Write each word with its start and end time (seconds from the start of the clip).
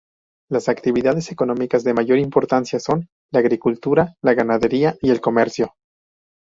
Las 0.49 0.67
actividades 0.67 1.29
económicas 1.31 1.83
de 1.83 1.93
mayor 1.93 2.17
importancia 2.17 2.79
son 2.79 3.07
la 3.31 3.39
agricultura, 3.41 4.15
la 4.23 4.33
ganadería 4.33 4.95
y 4.99 5.11
el 5.11 5.21
comercio. 5.21 5.75